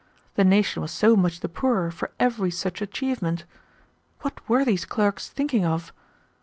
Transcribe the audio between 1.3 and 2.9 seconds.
the poorer for every such